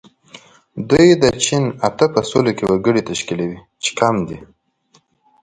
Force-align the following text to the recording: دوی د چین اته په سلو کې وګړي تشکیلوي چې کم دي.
دوی 0.89 1.07
د 1.21 1.23
چین 1.45 1.63
اته 1.87 2.05
په 2.13 2.19
سلو 2.29 2.51
کې 2.57 2.65
وګړي 2.71 3.01
تشکیلوي 3.09 3.57
چې 3.83 3.91
کم 3.99 4.15
دي. 4.27 4.39